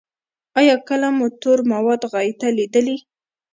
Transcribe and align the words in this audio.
ایا 0.59 0.75
کله 0.87 1.07
مو 1.17 1.27
تور 1.41 1.59
مواد 1.71 2.01
غایطه 2.11 2.47
لیدلي؟ 2.57 2.97